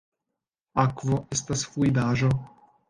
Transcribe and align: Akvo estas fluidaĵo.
Akvo 0.85 1.21
estas 1.39 1.67
fluidaĵo. 1.75 2.37